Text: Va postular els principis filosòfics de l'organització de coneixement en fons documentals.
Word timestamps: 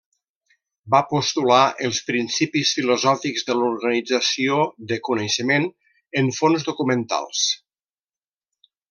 Va 0.93 0.99
postular 1.09 1.59
els 1.87 1.99
principis 2.07 2.71
filosòfics 2.79 3.45
de 3.49 3.57
l'organització 3.59 4.57
de 4.93 4.99
coneixement 5.11 5.69
en 6.23 6.33
fons 6.39 6.67
documentals. 6.71 7.45